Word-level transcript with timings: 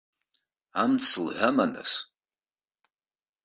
Амц 0.81 1.05
лҳәама 1.23 1.65
нас? 1.73 1.91